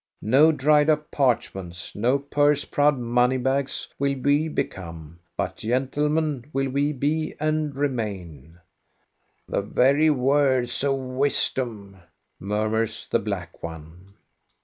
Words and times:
No 0.23 0.51
dried 0.51 0.89
up 0.89 1.11
parchments, 1.11 1.95
no 1.95 2.17
purse 2.17 2.65
proud 2.65 2.97
money 2.97 3.37
bags 3.37 3.87
will 3.99 4.17
we 4.19 4.47
become, 4.47 5.19
but 5.37 5.57
gentle 5.57 6.09
men 6.09 6.45
will 6.51 6.69
we 6.69 6.91
be 6.91 7.35
and 7.39 7.75
remain." 7.75 8.57
"The 9.47 9.61
very 9.61 10.09
words 10.09 10.83
of 10.83 10.95
wisdom," 10.95 11.97
murmurs 12.39 13.07
the 13.11 13.19
black 13.19 13.61
one. 13.61 14.15